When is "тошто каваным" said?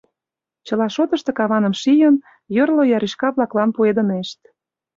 1.11-1.73